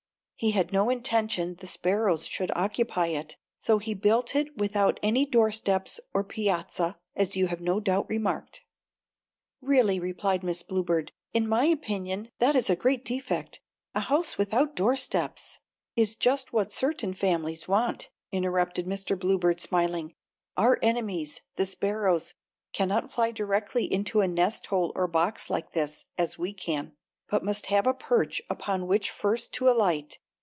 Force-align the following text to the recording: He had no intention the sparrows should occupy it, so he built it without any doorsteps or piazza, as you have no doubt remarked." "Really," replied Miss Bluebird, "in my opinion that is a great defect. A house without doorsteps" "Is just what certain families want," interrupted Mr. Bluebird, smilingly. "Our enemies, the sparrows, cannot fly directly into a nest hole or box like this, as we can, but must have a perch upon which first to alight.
He 0.35 0.49
had 0.53 0.73
no 0.73 0.89
intention 0.89 1.57
the 1.59 1.67
sparrows 1.67 2.25
should 2.27 2.51
occupy 2.55 3.09
it, 3.09 3.37
so 3.59 3.77
he 3.77 3.93
built 3.93 4.35
it 4.35 4.57
without 4.57 4.99
any 5.03 5.23
doorsteps 5.23 5.99
or 6.15 6.23
piazza, 6.23 6.97
as 7.15 7.37
you 7.37 7.45
have 7.45 7.61
no 7.61 7.79
doubt 7.79 8.09
remarked." 8.09 8.63
"Really," 9.61 9.99
replied 9.99 10.41
Miss 10.43 10.63
Bluebird, 10.63 11.11
"in 11.31 11.47
my 11.47 11.65
opinion 11.65 12.27
that 12.39 12.55
is 12.55 12.71
a 12.71 12.75
great 12.75 13.05
defect. 13.05 13.61
A 13.93 13.99
house 13.99 14.39
without 14.39 14.73
doorsteps" 14.75 15.59
"Is 15.95 16.15
just 16.15 16.51
what 16.51 16.71
certain 16.71 17.13
families 17.13 17.67
want," 17.67 18.09
interrupted 18.31 18.87
Mr. 18.87 19.13
Bluebird, 19.19 19.59
smilingly. 19.59 20.15
"Our 20.57 20.79
enemies, 20.81 21.41
the 21.55 21.67
sparrows, 21.67 22.33
cannot 22.73 23.11
fly 23.11 23.29
directly 23.29 23.85
into 23.85 24.21
a 24.21 24.27
nest 24.27 24.65
hole 24.65 24.91
or 24.95 25.07
box 25.07 25.51
like 25.51 25.73
this, 25.73 26.07
as 26.17 26.39
we 26.39 26.51
can, 26.51 26.93
but 27.29 27.45
must 27.45 27.67
have 27.67 27.85
a 27.85 27.93
perch 27.93 28.41
upon 28.49 28.87
which 28.87 29.11
first 29.11 29.53
to 29.53 29.69
alight. 29.69 30.17